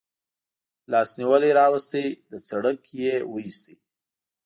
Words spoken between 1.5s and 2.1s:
راوست،